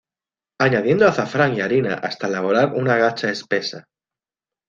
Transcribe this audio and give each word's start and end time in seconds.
Añadiendo 0.59 1.07
azafrán 1.07 1.53
y 1.55 1.61
harina 1.61 1.93
hasta 1.93 2.25
elaborar 2.25 2.73
una 2.73 2.97
gacha 2.97 3.29
espesa. 3.29 3.85